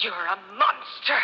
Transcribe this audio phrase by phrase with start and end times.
[0.00, 1.14] You're a monster.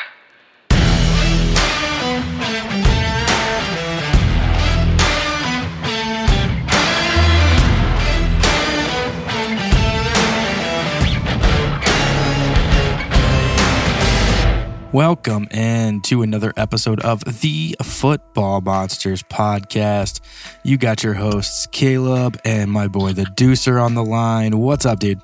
[14.93, 20.20] Welcome in to another episode of the Football Monsters podcast.
[20.65, 24.59] You got your hosts, Caleb and my boy, the Deucer, on the line.
[24.59, 25.20] What's up, dude?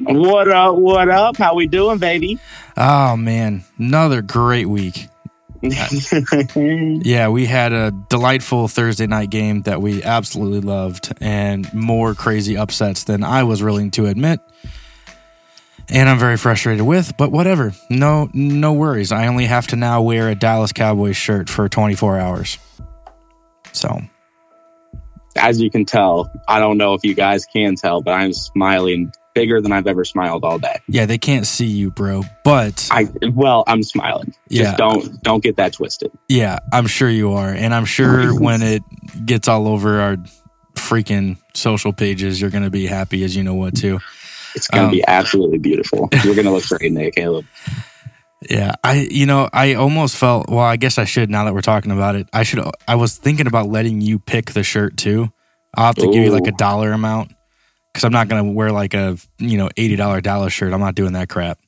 [0.00, 0.76] What up?
[0.76, 1.36] What up?
[1.36, 2.38] How we doing, baby?
[2.76, 3.64] Oh, man.
[3.78, 5.08] Another great week.
[6.54, 12.56] Yeah, we had a delightful Thursday night game that we absolutely loved and more crazy
[12.56, 14.38] upsets than I was willing to admit.
[15.88, 17.72] And I'm very frustrated with, but whatever.
[17.90, 19.10] No no worries.
[19.10, 22.58] I only have to now wear a Dallas Cowboys shirt for 24 hours.
[23.72, 24.00] So,
[25.36, 29.12] As you can tell, I don't know if you guys can tell, but I'm smiling
[29.40, 30.80] bigger than I've ever smiled all day.
[30.88, 34.34] yeah, they can't see you, bro, but I well, I'm smiling.
[34.48, 34.62] Yeah.
[34.64, 36.10] Just don't don't get that twisted.
[36.28, 37.48] yeah, I'm sure you are.
[37.50, 38.82] And I'm sure when it
[39.24, 40.16] gets all over our
[40.74, 43.98] freaking social pages, you're going to be happy as you know what to.
[44.54, 46.08] It's gonna Um, be absolutely beautiful.
[46.24, 47.44] You're gonna look great in it, Caleb.
[48.48, 50.60] Yeah, I you know I almost felt well.
[50.60, 52.28] I guess I should now that we're talking about it.
[52.32, 52.64] I should.
[52.88, 55.30] I was thinking about letting you pick the shirt too.
[55.74, 57.32] I'll have to give you like a dollar amount
[57.92, 60.72] because I'm not gonna wear like a you know eighty dollar Dallas shirt.
[60.72, 61.58] I'm not doing that crap.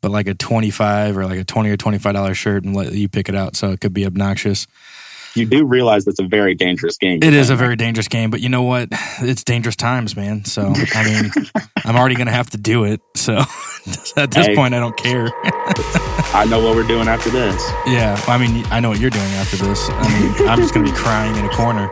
[0.00, 2.76] But like a twenty five or like a twenty or twenty five dollar shirt and
[2.76, 4.66] let you pick it out, so it could be obnoxious.
[5.36, 7.18] You do realize that's a very dangerous game.
[7.20, 8.88] It is a very dangerous game, but you know what?
[9.20, 10.44] It's dangerous times, man.
[10.44, 11.30] So I mean,
[11.84, 13.00] I'm already gonna have to do it.
[13.16, 13.32] So
[14.16, 14.54] at this Hey.
[14.54, 15.28] point, I don't care.
[16.36, 17.60] I know what we're doing after this.
[17.86, 19.88] Yeah, I mean, I know what you're doing after this.
[19.90, 21.88] I mean, I'm just going to be crying in a corner,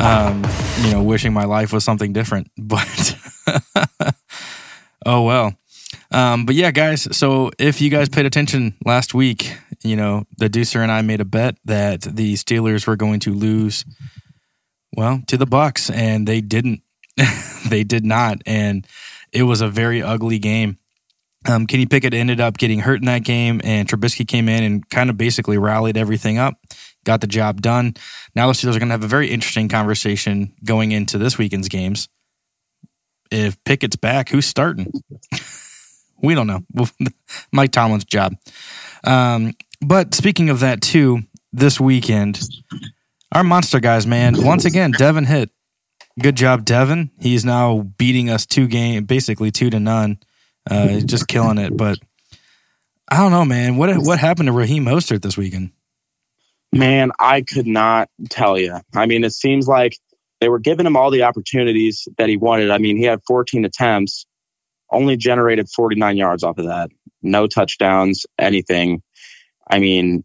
[0.00, 0.44] um,
[0.80, 2.50] you know, wishing my life was something different.
[2.58, 3.16] But
[5.04, 5.54] oh well.
[6.10, 7.16] Um, but yeah, guys.
[7.16, 11.20] So if you guys paid attention last week, you know, the Deucer and I made
[11.20, 13.84] a bet that the Steelers were going to lose,
[14.96, 16.82] well, to the Bucks, and they didn't.
[17.68, 18.86] they did not, and
[19.32, 20.78] it was a very ugly game.
[21.46, 24.88] Um, Kenny Pickett ended up getting hurt in that game, and Trubisky came in and
[24.90, 26.54] kind of basically rallied everything up,
[27.04, 27.94] got the job done.
[28.34, 31.68] Now the Steelers are going to have a very interesting conversation going into this weekend's
[31.68, 32.08] games.
[33.30, 34.92] If Pickett's back, who's starting?
[36.22, 36.60] we don't know.
[37.52, 38.36] Mike Tomlin's job.
[39.04, 42.40] Um, but speaking of that too, this weekend,
[43.32, 45.50] our monster guys, man, once again, Devin hit.
[46.20, 47.10] Good job, Devin.
[47.20, 50.18] He's now beating us two game, basically two to none.
[50.70, 51.74] Uh, he's just killing it.
[51.76, 51.98] But
[53.10, 53.76] I don't know, man.
[53.76, 55.72] What what happened to Raheem Mostert this weekend?
[56.72, 58.78] Man, I could not tell you.
[58.94, 59.98] I mean, it seems like
[60.40, 62.70] they were giving him all the opportunities that he wanted.
[62.70, 64.26] I mean, he had 14 attempts,
[64.90, 66.90] only generated 49 yards off of that.
[67.22, 69.02] No touchdowns, anything.
[69.70, 70.24] I mean,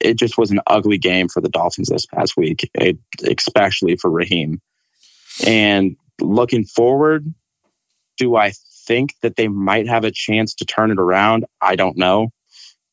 [0.00, 4.10] it just was an ugly game for the Dolphins this past week, it, especially for
[4.10, 4.60] Raheem.
[5.46, 7.34] And looking forward,
[8.16, 8.52] do I
[8.86, 11.44] think that they might have a chance to turn it around?
[11.60, 12.28] I don't know.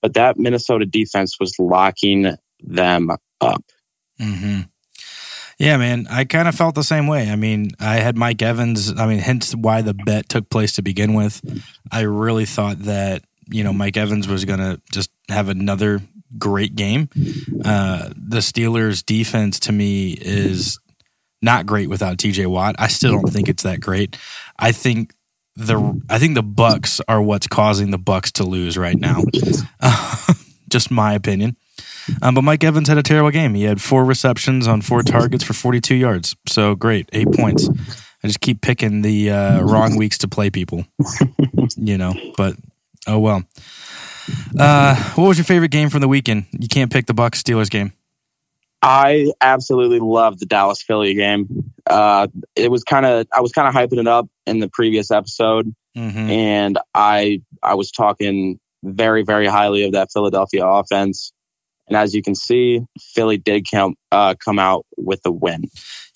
[0.01, 3.09] But that Minnesota defense was locking them
[3.41, 3.63] up.
[4.19, 4.61] Mm-hmm.
[5.57, 6.07] Yeah, man.
[6.09, 7.29] I kind of felt the same way.
[7.29, 8.93] I mean, I had Mike Evans.
[8.97, 11.41] I mean, hence why the bet took place to begin with.
[11.91, 16.01] I really thought that you know Mike Evans was going to just have another
[16.37, 17.09] great game.
[17.63, 20.77] Uh, the Steelers' defense to me is
[21.41, 22.47] not great without T.J.
[22.47, 22.75] Watt.
[22.77, 24.17] I still don't think it's that great.
[24.59, 25.13] I think
[25.55, 29.23] the I think the Bucks are what's causing the Bucks to lose right now.
[30.69, 31.55] just my opinion.
[32.21, 33.53] Um, but Mike Evans had a terrible game.
[33.55, 36.35] He had four receptions on four targets for 42 yards.
[36.47, 37.69] So great, eight points.
[38.23, 40.85] I just keep picking the uh, wrong weeks to play people,
[41.77, 42.13] you know.
[42.37, 42.55] But
[43.07, 43.43] oh well.
[44.59, 46.45] Uh, what was your favorite game from the weekend?
[46.51, 47.93] You can't pick the Bucks Steelers game.
[48.81, 51.71] I absolutely loved the Dallas Philly game.
[51.87, 55.11] Uh, it was kind of I was kind of hyping it up in the previous
[55.11, 56.29] episode, Mm-hmm.
[56.29, 61.31] and I I was talking very very highly of that Philadelphia offense.
[61.87, 65.65] And as you can see, Philly did come uh, come out with the win.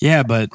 [0.02, 0.50] Yeah, but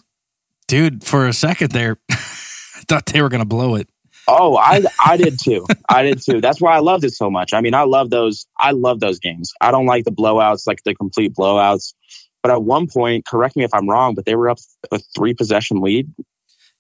[0.67, 3.89] dude, for a second there, I thought they were gonna blow it.
[4.27, 5.67] Oh, I I did too.
[5.89, 6.41] I did too.
[6.41, 7.53] That's why I loved it so much.
[7.53, 8.47] I mean, I love those.
[8.59, 9.53] I love those games.
[9.61, 11.95] I don't like the blowouts, like the complete blowouts.
[12.43, 14.59] But at one point, correct me if I'm wrong, but they were up
[14.91, 16.13] a three possession lead.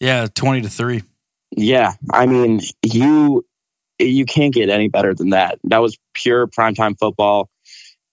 [0.00, 1.02] Yeah, twenty to three.
[1.50, 3.44] Yeah, I mean, you
[3.98, 5.58] you can't get any better than that.
[5.64, 7.48] That was pure primetime football,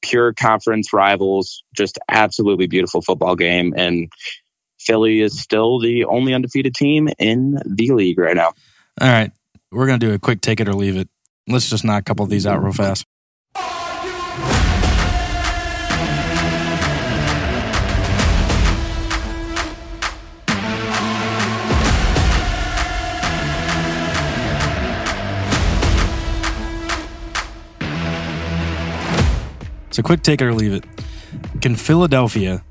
[0.01, 3.73] pure conference rivals, just absolutely beautiful football game.
[3.75, 4.11] And
[4.79, 8.53] Philly is still the only undefeated team in the league right now.
[8.99, 9.31] All right,
[9.71, 11.09] we're gonna do a quick take it or leave it.
[11.47, 13.05] Let's just knock a couple of these out real fast.
[30.01, 30.83] So, quick take it or leave it.
[31.61, 32.63] Can Philadelphia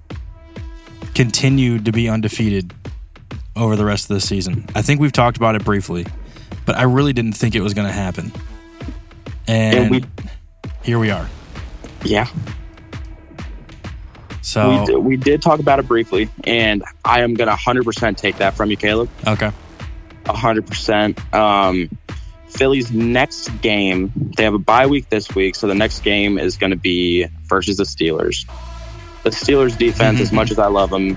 [1.14, 2.74] continue to be undefeated
[3.54, 4.66] over the rest of the season?
[4.74, 6.06] I think we've talked about it briefly,
[6.66, 8.32] but I really didn't think it was going to happen.
[9.46, 10.04] And, And we-
[10.82, 11.28] here we are.
[12.04, 12.26] Yeah,
[14.42, 18.16] So, we, did, we did talk about it briefly, and I am going to 100%
[18.16, 19.08] take that from you, Caleb.
[19.24, 19.52] okay.
[20.24, 21.32] 100%.
[21.34, 21.88] Um,
[22.50, 26.56] Philly's next game, they have a bye week this week, so the next game is
[26.56, 28.46] going to be versus the Steelers.
[29.22, 30.36] The Steelers defense, as mm-hmm.
[30.36, 31.16] much as I love them,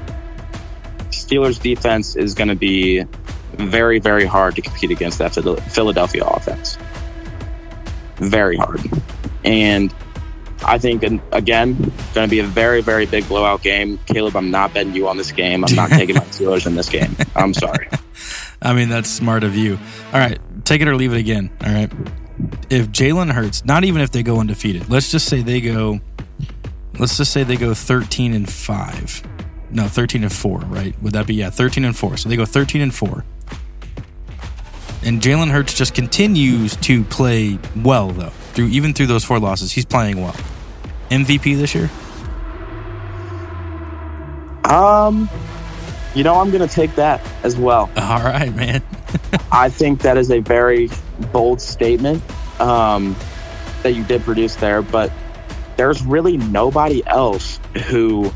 [1.09, 3.06] Steelers defense is going to be
[3.53, 6.77] very, very hard to compete against that Philadelphia offense.
[8.18, 8.81] Very hard.
[9.44, 9.94] And
[10.63, 11.75] I think, again,
[12.13, 14.00] going to be a very, very big blowout game.
[14.06, 15.63] Caleb, I'm not betting you on this game.
[15.65, 17.15] I'm not taking my Steelers in this game.
[17.36, 17.89] I'm sorry.
[18.62, 19.77] I mean, that's smart of you.
[20.13, 21.50] All right, take it or leave it again.
[21.65, 21.92] All right.
[22.69, 26.00] If Jalen Hurts, not even if they go undefeated, let's just say they go,
[27.00, 29.24] let's just say they go 13 and 5.
[29.71, 31.00] No, 13 and 4, right?
[31.01, 32.18] Would that be, yeah, 13 and 4.
[32.18, 33.24] So they go 13 and 4.
[35.06, 38.30] And Jalen Hurts just continues to play well, though.
[38.54, 40.36] Through even through those four losses, he's playing well.
[41.10, 41.89] MVP this year?
[44.63, 45.30] Um,
[46.15, 47.92] you know, I'm going to take that as well.
[47.98, 48.81] All right, man.
[49.51, 50.89] I think that is a very
[51.31, 52.24] bold statement
[52.60, 53.15] um,
[53.83, 55.12] that you did produce there, but
[55.77, 58.31] there's really nobody else who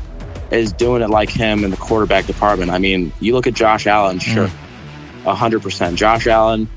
[0.50, 2.70] is doing it like him in the quarterback department.
[2.70, 4.50] I mean, you look at Josh Allen, sure,
[5.26, 5.98] a hundred percent.
[5.98, 6.68] Josh Allen,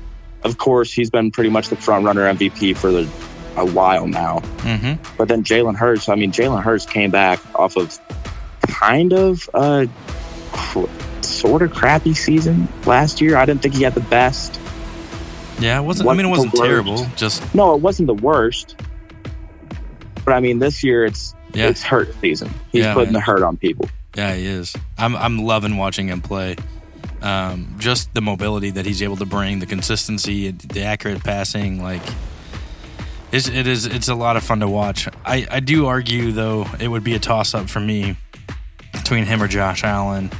[0.44, 3.02] of course, he's been pretty much the front runner MVP for the,
[3.56, 4.40] a while now.
[4.40, 5.16] Mm-hmm.
[5.16, 7.98] But then Jalen Hurts, I mean, Jalen Hurts came back off of
[8.62, 9.88] kind of a
[11.24, 13.36] sort of crappy season last year.
[13.36, 14.58] I didn't think he had the best.
[15.60, 16.08] Yeah, it wasn't.
[16.08, 17.06] I mean, it wasn't terrible.
[17.16, 18.76] Just No, it wasn't the worst.
[20.24, 22.50] But I mean, this year it's yeah, it's hurt season.
[22.70, 23.14] He's Yeah, putting man.
[23.14, 23.88] the hurt on people.
[24.16, 24.74] Yeah, he is.
[24.98, 26.56] I'm I'm loving watching him play.
[27.20, 32.02] Um, just the mobility that he's able to bring, the consistency, the accurate passing, like
[33.30, 33.86] it's, it is.
[33.86, 35.08] It's a lot of fun to watch.
[35.24, 38.16] I I do argue though it would be a toss up for me
[38.92, 40.30] between him or Josh Allen,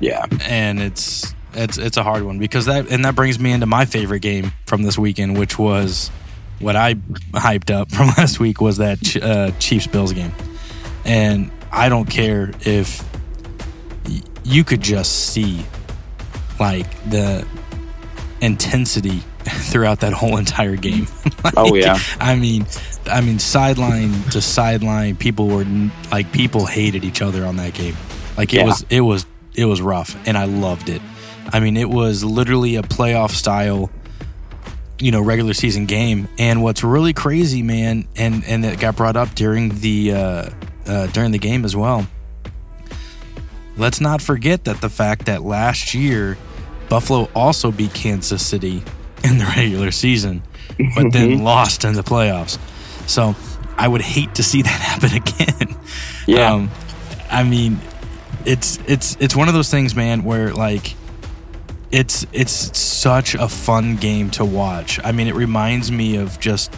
[0.00, 0.24] Yeah.
[0.48, 3.84] and it's it's it's a hard one because that and that brings me into my
[3.84, 6.10] favorite game from this weekend, which was
[6.58, 6.94] what I
[7.32, 10.32] hyped up from last week was that uh, Chiefs Bills game,
[11.04, 13.02] and I don't care if
[14.06, 15.64] y- you could just see
[16.58, 17.46] like the
[18.40, 21.06] intensity throughout that whole entire game.
[21.42, 21.98] Like, Oh, yeah.
[22.20, 22.66] I mean,
[23.10, 25.64] I mean, sideline to sideline, people were
[26.12, 27.96] like people hated each other on that game.
[28.36, 28.64] Like it Yeah.
[28.66, 29.24] was, it was,
[29.54, 31.02] it was rough, and I loved it.
[31.52, 33.90] I mean, it was literally a playoff style,
[34.98, 36.28] you know, regular season game.
[36.38, 40.50] And what's really crazy, man, and and it got brought up during the uh,
[40.86, 42.06] uh, during the game as well.
[43.76, 46.36] Let's not forget that the fact that last year
[46.88, 48.82] Buffalo also beat Kansas City
[49.24, 50.42] in the regular season,
[50.94, 52.58] but then lost in the playoffs.
[53.08, 53.34] So
[53.76, 55.76] I would hate to see that happen again.
[56.26, 56.52] Yeah.
[56.52, 56.70] Um,
[57.30, 57.80] I mean,
[58.44, 60.94] it's it's it's one of those things, man, where like
[61.90, 65.00] it's it's such a fun game to watch.
[65.04, 66.74] I mean, it reminds me of just.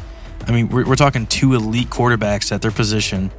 [0.47, 3.31] I mean, we're, we're talking two elite quarterbacks at their position,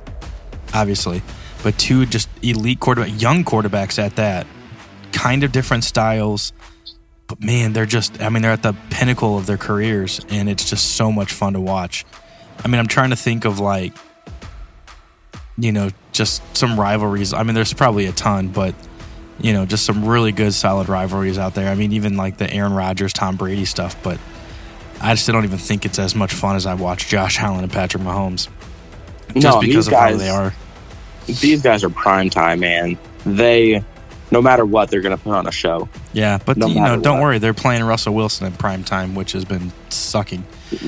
[0.73, 1.21] obviously,
[1.61, 4.47] but two just elite quarterback, young quarterbacks at that.
[5.11, 6.53] Kind of different styles,
[7.27, 8.21] but man, they're just.
[8.21, 11.53] I mean, they're at the pinnacle of their careers, and it's just so much fun
[11.53, 12.05] to watch.
[12.63, 13.93] I mean, I'm trying to think of like,
[15.57, 17.33] you know, just some rivalries.
[17.33, 18.75] I mean, there's probably a ton, but
[19.39, 21.69] you know, just some really good, solid rivalries out there.
[21.69, 24.19] I mean, even like the Aaron Rodgers, Tom Brady stuff, but
[25.01, 27.71] I just don't even think it's as much fun as I watch Josh Allen and
[27.71, 28.47] Patrick Mahomes.
[29.33, 30.53] Just no, because these of guys, how they are.
[31.25, 32.97] these guys are prime time, man.
[33.25, 33.83] They,
[34.31, 35.89] no matter what, they're going to put on a show.
[36.13, 37.23] Yeah, but No you know, don't what.
[37.23, 40.43] worry, they're playing Russell Wilson in prime time, which has been sucking.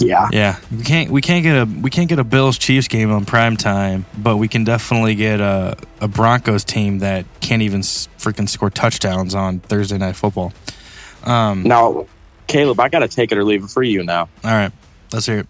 [0.00, 0.28] yeah.
[0.32, 3.24] Yeah, we can't we can't get a we can't get a Bills Chiefs game on
[3.24, 8.48] prime time, but we can definitely get a, a Broncos team that can't even freaking
[8.48, 10.52] score touchdowns on Thursday night football.
[11.24, 12.06] Um, Now,
[12.46, 14.28] Caleb, I got to take it or leave it for you now.
[14.44, 14.72] all right,
[15.12, 15.46] let's hear it.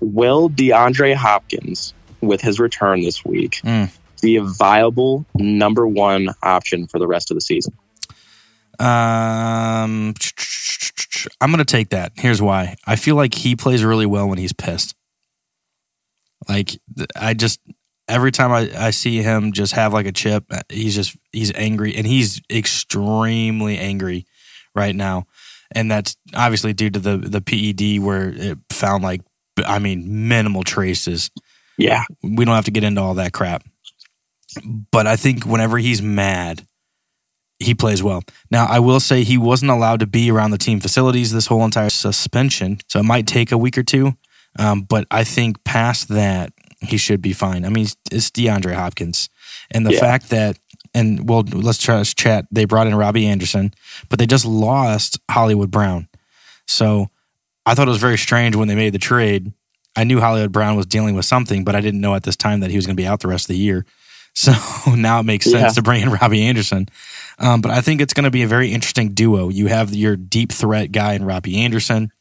[0.00, 3.90] Will DeAndre Hopkins, with his return this week, Mm.
[4.20, 7.74] Be a viable number one option for the rest of the season?
[8.78, 10.14] Um,
[11.40, 12.12] I'm going to take that.
[12.16, 12.76] Here's why.
[12.86, 14.94] I feel like he plays really well when he's pissed.
[16.48, 16.78] Like
[17.16, 17.60] I just
[18.08, 21.94] every time I, I see him just have like a chip, he's just he's angry
[21.94, 24.26] and he's extremely angry
[24.74, 25.26] right now.
[25.72, 29.20] And that's obviously due to the the PED where it found like
[29.66, 31.30] I mean minimal traces.
[31.76, 32.04] Yeah.
[32.22, 33.64] We don't have to get into all that crap.
[34.90, 36.66] But I think whenever he's mad,
[37.58, 38.22] he plays well.
[38.50, 41.64] Now, I will say he wasn't allowed to be around the team facilities this whole
[41.64, 44.16] entire suspension, so it might take a week or two.
[44.58, 47.64] Um, but I think past that, he should be fine.
[47.64, 49.28] I mean, it's DeAndre Hopkins,
[49.70, 50.00] and the yeah.
[50.00, 50.58] fact that
[50.94, 52.46] and well, let's try to chat.
[52.50, 53.74] They brought in Robby Anderson,
[54.08, 56.08] but they just lost Hollywood Brown.
[56.66, 57.08] So
[57.66, 59.52] I thought it was very strange when they made the trade.
[59.96, 62.60] I knew Hollywood Brown was dealing with something, but I didn't know at this time
[62.60, 63.84] that he was going to be out the rest of the year.
[64.38, 64.54] So
[64.94, 65.68] now it makes sense yeah.
[65.70, 66.88] to bring in Robby Anderson.
[67.40, 69.48] Um, but I think it's going to be a very interesting duo.
[69.48, 72.12] You have your deep threat guy in Robby Anderson.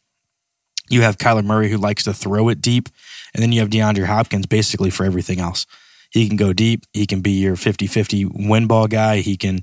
[0.89, 2.89] You have Kyler Murray who likes to throw it deep.
[3.36, 5.67] And then you have DeAndre Hopkins basically for everything else.
[6.09, 6.86] He can go deep.
[6.91, 9.17] He can be your 50 50 win ball guy.
[9.17, 9.59] He can,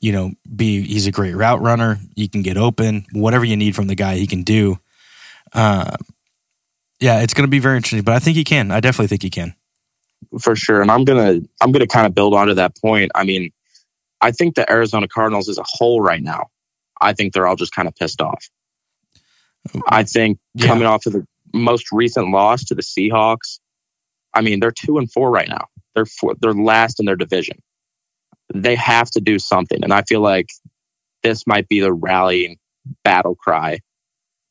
[0.00, 2.00] you know, be, he's a great route runner.
[2.16, 3.06] He can get open.
[3.12, 4.80] Whatever you need from the guy, he can do.
[5.52, 5.96] Uh,
[6.98, 8.72] yeah, it's going to be very interesting, but I think he can.
[8.72, 9.54] I definitely think he can.
[10.40, 10.82] For sure.
[10.82, 13.12] And I'm going to, I'm to kind of build onto that point.
[13.14, 13.50] I mean,
[14.20, 16.46] I think the Arizona Cardinals as a whole right now,
[17.00, 18.48] I think they're all just kind of pissed off.
[19.88, 20.66] I think yeah.
[20.66, 23.58] coming off of the most recent loss to the Seahawks,
[24.34, 25.66] I mean, they're two and four right now.
[25.94, 27.58] They're four, they're last in their division.
[28.52, 30.48] They have to do something, and I feel like
[31.22, 32.58] this might be the rallying
[33.02, 33.78] battle cry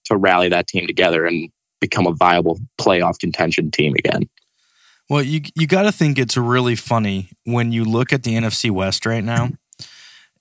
[0.05, 4.29] to rally that team together and become a viable playoff contention team again.
[5.13, 8.72] Well, you you got to think it's really funny when you look at the NFC
[8.72, 9.51] West right now.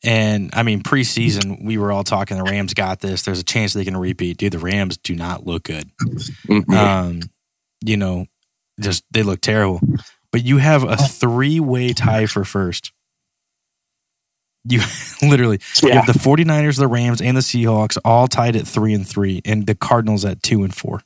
[0.02, 3.20] And I mean, preseason, we were all talking the Rams got this.
[3.20, 4.38] There's a chance they can repeat.
[4.38, 5.90] Dude, the Rams do not look good.
[6.48, 6.72] Mm-hmm.
[6.72, 7.20] Um,
[7.84, 8.24] you know,
[8.80, 9.78] just they look terrible.
[10.30, 12.92] But you have a three way tie for first.
[14.64, 14.80] You
[15.22, 15.88] literally yeah.
[15.88, 19.42] you have the 49ers, the Rams, and the Seahawks all tied at three and three,
[19.44, 21.02] and the Cardinals at two and four.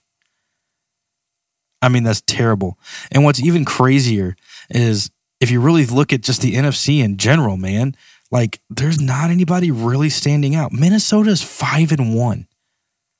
[1.83, 2.79] I mean, that's terrible.
[3.13, 4.37] And what's even crazier
[4.71, 7.95] is if you really look at just the NFC in general, man,
[8.31, 10.73] like there's not anybody really standing out.
[10.73, 12.47] Minnesota is five and one.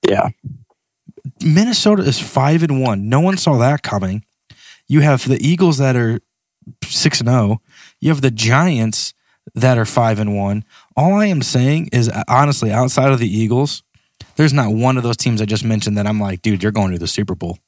[0.09, 0.31] Yeah.
[1.43, 3.09] Minnesota is five and one.
[3.09, 4.25] No one saw that coming.
[4.89, 6.21] You have the Eagles that are
[6.85, 7.41] six and zero.
[7.41, 7.61] Oh.
[8.01, 9.15] You have the Giants
[9.55, 10.65] that are five and one.
[10.97, 13.83] All I am saying is honestly, outside of the Eagles,
[14.37, 16.93] there's not one of those teams I just mentioned that I'm like, dude, you're going
[16.93, 17.59] to the Super Bowl.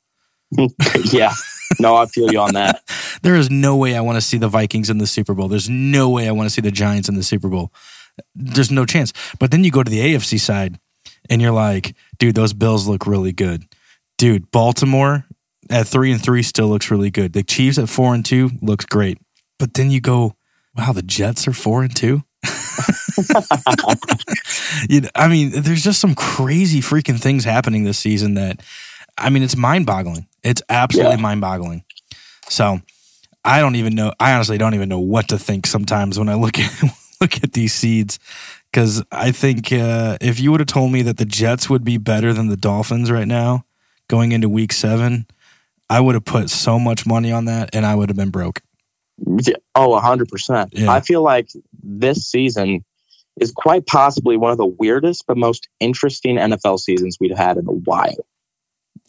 [1.12, 1.32] yeah.
[1.80, 2.82] No, I feel you on that.
[3.22, 5.48] there is no way I want to see the Vikings in the Super Bowl.
[5.48, 7.72] There's no way I want to see the Giants in the Super Bowl.
[8.34, 9.12] There's no chance.
[9.38, 10.78] But then you go to the AFC side
[11.30, 13.64] and you're like, dude, those Bills look really good.
[14.16, 15.26] Dude, Baltimore
[15.70, 17.32] at three and three still looks really good.
[17.32, 19.18] The Chiefs at four and two looks great.
[19.58, 20.34] But then you go,
[20.76, 22.22] wow, the Jets are four and two.
[24.88, 28.62] you know, I mean, there's just some crazy freaking things happening this season that,
[29.18, 30.28] I mean, it's mind boggling.
[30.42, 31.22] It's absolutely yeah.
[31.22, 31.84] mind boggling.
[32.48, 32.80] So
[33.44, 34.12] I don't even know.
[34.20, 36.82] I honestly don't even know what to think sometimes when I look at
[37.20, 38.18] look at these seeds.
[38.70, 41.96] Because I think uh, if you would have told me that the Jets would be
[41.96, 43.64] better than the Dolphins right now
[44.08, 45.26] going into Week Seven,
[45.88, 48.60] I would have put so much money on that, and I would have been broke.
[49.75, 50.78] Oh, hundred percent.
[50.78, 51.48] I feel like
[51.82, 52.84] this season
[53.40, 57.66] is quite possibly one of the weirdest but most interesting NFL seasons we've had in
[57.66, 58.26] a while.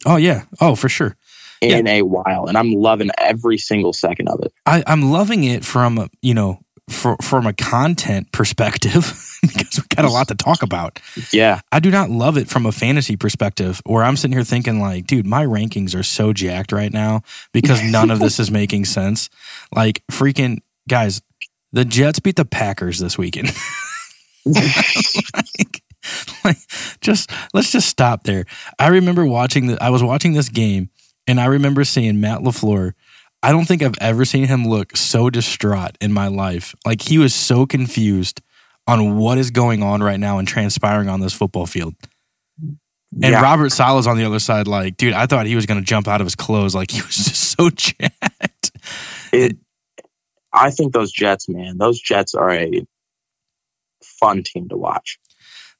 [0.06, 0.44] Oh yeah.
[0.60, 1.16] Oh, for sure.
[1.60, 1.92] In yeah.
[1.92, 4.52] a while, and I'm loving every single second of it.
[4.64, 8.92] I, I'm loving it from you know for, from a content perspective
[9.42, 11.00] because we got a lot to talk about.
[11.32, 11.60] Yeah.
[11.72, 15.06] I do not love it from a fantasy perspective where I'm sitting here thinking like,
[15.06, 19.30] dude, my rankings are so jacked right now because none of this is making sense.
[19.74, 21.22] Like freaking guys,
[21.72, 23.48] the Jets beat the Packers this weekend.
[24.44, 25.82] like,
[26.44, 26.58] like
[27.00, 28.44] just let's just stop there.
[28.78, 30.90] I remember watching the I was watching this game
[31.26, 32.92] and I remember seeing Matt LaFleur.
[33.42, 36.74] I don't think I've ever seen him look so distraught in my life.
[36.84, 38.42] Like he was so confused
[38.86, 41.94] on what is going on right now and transpiring on this football field.
[43.22, 43.42] And yeah.
[43.42, 46.06] Robert Saleh's on the other side, like, dude, I thought he was going to jump
[46.06, 46.74] out of his clothes.
[46.74, 48.70] Like he was just so jacked.
[49.32, 49.56] It,
[50.52, 52.86] I think those Jets, man, those Jets are a
[54.02, 55.18] fun team to watch.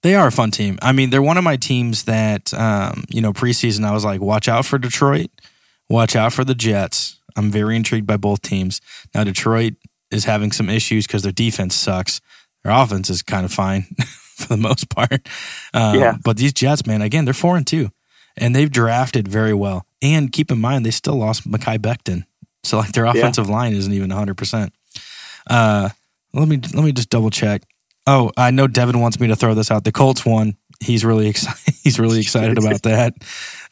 [0.02, 0.78] They are a fun team.
[0.80, 4.20] I mean, they're one of my teams that, um, you know, preseason, I was like,
[4.20, 5.30] watch out for Detroit,
[5.88, 7.18] watch out for the Jets.
[7.36, 8.80] I'm very intrigued by both teams.
[9.14, 9.74] Now, Detroit
[10.10, 12.20] is having some issues because their defense sucks.
[12.64, 13.82] Their offense is kind of fine
[14.36, 15.28] for the most part.
[15.74, 16.16] Um, Yeah.
[16.22, 17.90] But these Jets, man, again, they're four and two,
[18.36, 19.86] and they've drafted very well.
[20.02, 22.24] And keep in mind, they still lost Mekhi Becton,
[22.62, 24.36] so like their offensive line isn't even 100.
[24.36, 24.72] percent
[25.48, 25.90] Uh,
[26.32, 27.62] let me let me just double check.
[28.06, 29.84] Oh, I know Devin wants me to throw this out.
[29.84, 30.56] The Colts won.
[30.80, 31.74] He's really excited.
[31.82, 33.14] He's really excited about that.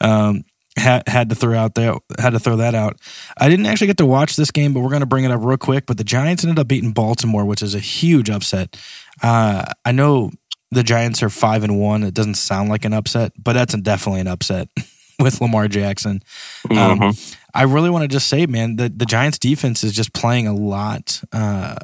[0.00, 0.44] Um,
[0.76, 3.00] had had to throw out there had to throw that out.
[3.36, 5.40] I didn't actually get to watch this game, but we're going to bring it up
[5.42, 5.86] real quick.
[5.86, 8.76] But the Giants ended up beating Baltimore, which is a huge upset.
[9.22, 10.30] Uh, I know
[10.70, 12.04] the Giants are five and one.
[12.04, 14.68] It doesn't sound like an upset, but that's definitely an upset
[15.18, 16.22] with Lamar Jackson.
[16.70, 17.36] Um, Mhm.
[17.54, 20.54] I really want to just say, man, that the Giants defense is just playing a
[20.54, 21.74] lot, uh,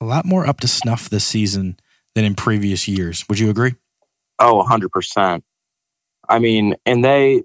[0.00, 1.78] a lot more up to snuff this season
[2.14, 3.24] than in previous years.
[3.28, 3.74] Would you agree?
[4.38, 5.42] Oh, 100%.
[6.28, 7.42] I mean, and they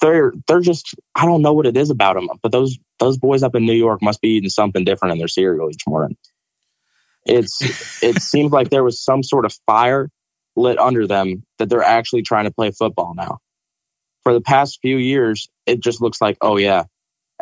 [0.00, 3.42] they're they're just I don't know what it is about them, but those those boys
[3.42, 6.16] up in New York must be eating something different in their cereal each morning.
[7.24, 10.08] It's it seems like there was some sort of fire
[10.54, 13.38] lit under them that they're actually trying to play football now.
[14.22, 16.84] For the past few years, it just looks like, oh yeah,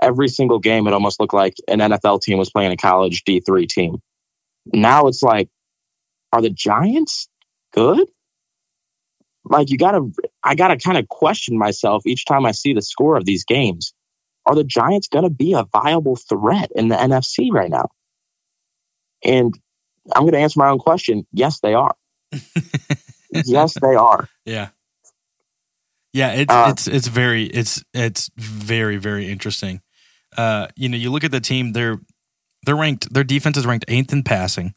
[0.02, 3.68] every single game it almost looked like an NFL team was playing a college D3
[3.68, 3.98] team.
[4.66, 5.48] Now it's like,
[6.34, 7.28] are the Giants
[7.72, 8.08] good?
[9.44, 10.10] Like you gotta,
[10.42, 13.94] I gotta kind of question myself each time I see the score of these games.
[14.44, 17.88] Are the Giants gonna be a viable threat in the NFC right now?
[19.22, 19.54] And
[20.14, 21.24] I'm gonna answer my own question.
[21.32, 21.94] Yes, they are.
[23.30, 24.28] yes, they are.
[24.44, 24.70] Yeah.
[26.12, 29.82] Yeah, it's Uh, it's it's very it's it's very very interesting.
[30.36, 32.00] Uh, you know, you look at the team; they're
[32.64, 33.12] they're ranked.
[33.12, 34.74] Their defense is ranked eighth in passing.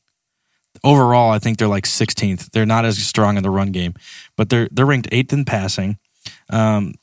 [0.84, 2.52] Overall, I think they're like 16th.
[2.52, 3.94] They're not as strong in the run game,
[4.36, 5.98] but they're they're ranked eighth in passing.
[6.50, 6.94] Um,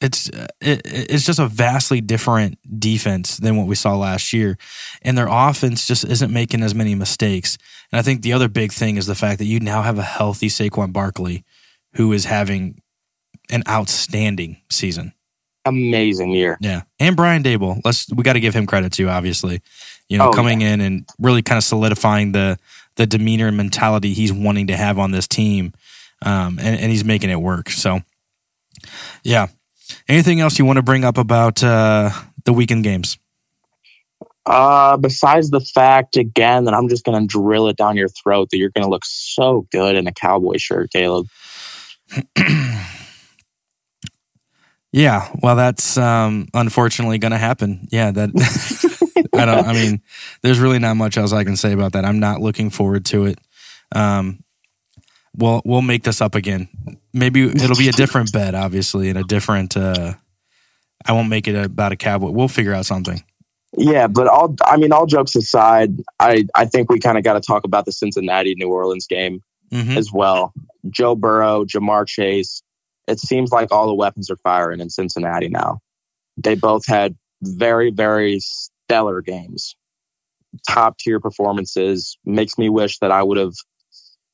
[0.00, 0.28] it's
[0.60, 4.58] it, it's just a vastly different defense than what we saw last year,
[5.02, 7.56] and their offense just isn't making as many mistakes.
[7.92, 10.02] And I think the other big thing is the fact that you now have a
[10.02, 11.44] healthy Saquon Barkley,
[11.94, 12.80] who is having
[13.50, 15.12] an outstanding season.
[15.64, 16.58] Amazing year.
[16.60, 17.80] Yeah, and Brian Daboll.
[17.84, 19.08] Let's we got to give him credit too.
[19.08, 19.60] Obviously,
[20.08, 22.58] you know, Oh, coming in and really kind of solidifying the
[22.96, 25.72] the demeanor and mentality he's wanting to have on this team,
[26.22, 27.70] um, and, and he's making it work.
[27.70, 28.00] So,
[29.22, 29.48] yeah.
[30.08, 32.10] Anything else you want to bring up about uh,
[32.44, 33.18] the weekend games?
[34.44, 38.58] Uh, besides the fact again that I'm just gonna drill it down your throat that
[38.58, 41.28] you're gonna look so good in a cowboy shirt, Caleb.
[44.92, 47.88] Yeah, well, that's um, unfortunately going to happen.
[47.90, 48.30] Yeah, that
[49.34, 49.66] I don't.
[49.66, 50.02] I mean,
[50.42, 52.04] there's really not much else I can say about that.
[52.04, 53.38] I'm not looking forward to it.
[53.94, 54.42] Um,
[55.36, 56.68] we'll we'll make this up again.
[57.12, 59.76] Maybe it'll be a different bet, obviously, and a different.
[59.76, 60.14] Uh,
[61.04, 62.30] I won't make it about a cowboy.
[62.30, 63.22] We'll figure out something.
[63.76, 67.34] Yeah, but all I mean, all jokes aside, I I think we kind of got
[67.34, 70.52] to talk about the Cincinnati New Orleans game hmm as well.
[70.90, 72.62] Joe Burrow, Ja'Marr Chase.
[73.08, 75.80] It seems like all the weapons are firing in Cincinnati now.
[76.36, 78.40] They both had very very
[78.92, 79.74] stellar games,
[80.68, 82.18] top tier performances.
[82.24, 83.54] Makes me wish that I would have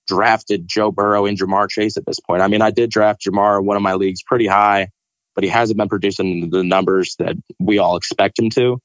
[0.09, 2.43] drafted Joe Burrow and Ja'Marr Chase at this point.
[2.43, 4.89] I mean, I did draft Ja'Marr in one of my leagues pretty high,
[5.35, 8.81] but he hasn't been producing the numbers that we all expect him to.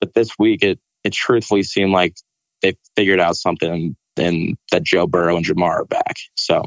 [0.00, 2.16] But this week, it it truthfully seemed like
[2.60, 6.16] they figured out something and that Joe Burrow and Ja'Marr are back.
[6.36, 6.64] So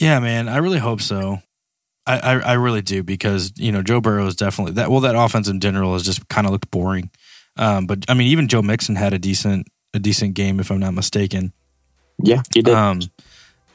[0.00, 1.42] Yeah, man, I really hope so.
[2.08, 4.90] I, I, I really do because you know Joe Burrow is definitely that.
[4.90, 7.10] Well, that offense in general has just kind of looked boring.
[7.58, 10.78] Um, but I mean, even Joe Mixon had a decent a decent game, if I'm
[10.78, 11.52] not mistaken.
[12.22, 12.74] yeah, he did.
[12.74, 13.00] Um,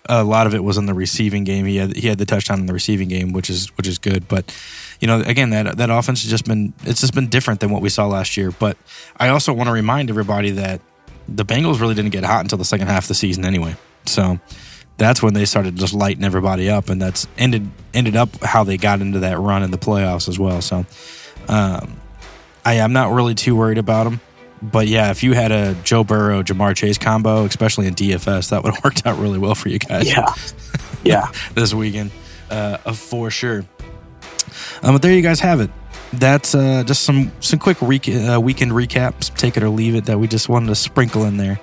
[0.09, 1.65] a lot of it was in the receiving game.
[1.65, 4.27] He had he had the touchdown in the receiving game, which is which is good.
[4.27, 4.55] But
[4.99, 7.81] you know, again, that that offense has just been it's just been different than what
[7.81, 8.51] we saw last year.
[8.51, 8.77] But
[9.17, 10.81] I also want to remind everybody that
[11.27, 13.75] the Bengals really didn't get hot until the second half of the season anyway.
[14.05, 14.39] So
[14.97, 18.77] that's when they started just lighting everybody up, and that's ended ended up how they
[18.77, 20.61] got into that run in the playoffs as well.
[20.61, 20.85] So
[21.47, 21.99] um,
[22.65, 24.21] I am not really too worried about him.
[24.61, 28.63] But yeah, if you had a Joe Burrow, Ja'Marr Chase combo, especially in DFS, that
[28.63, 30.33] would have worked out really well for you guys yeah,
[31.03, 31.31] yeah.
[31.53, 32.11] this weekend,
[32.49, 33.65] uh, for sure.
[34.81, 35.69] Um, but there you guys have it.
[36.13, 39.35] That's uh, just some some quick rec- uh, weekend recaps.
[39.35, 41.59] Take it or leave it that we just wanted to sprinkle in there.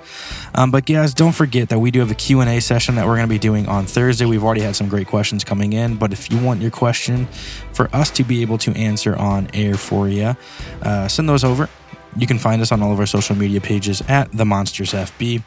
[0.54, 3.06] Um, but guys, don't forget that we do have a Q and A session that
[3.06, 4.24] we're going to be doing on Thursday.
[4.24, 7.26] We've already had some great questions coming in, but if you want your question
[7.72, 10.36] for us to be able to answer on air for you,
[10.82, 11.68] uh, send those over.
[12.16, 15.42] You can find us on all of our social media pages at the Monsters FB.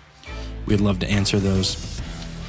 [0.66, 2.02] We'd love to answer those.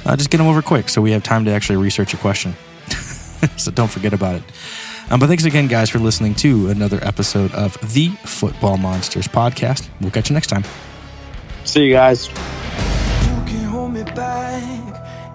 [0.05, 2.55] Uh, just get them over quick so we have time to actually research a question.
[3.57, 4.43] so don't forget about it.
[5.09, 9.87] Um, but thanks again, guys, for listening to another episode of the Football Monsters podcast.
[10.01, 10.63] We'll catch you next time.
[11.65, 12.29] See you guys.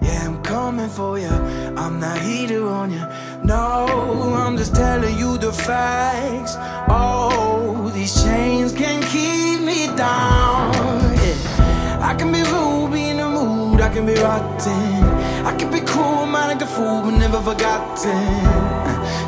[0.01, 1.27] Yeah, I'm coming for you.
[1.27, 3.05] I'm not heater on you.
[3.43, 6.55] No, I'm just telling you the facts.
[6.89, 10.73] Oh, these chains can keep me down.
[11.21, 12.01] Yeah.
[12.01, 15.03] I can be ruby in the mood, I can be rotten.
[15.45, 18.25] I can be cool, like a fool, but never forgotten.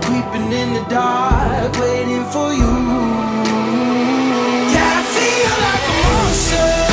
[0.04, 2.74] Creeping in the dark, waiting for you.
[4.74, 6.93] Yeah, I feel like a monster.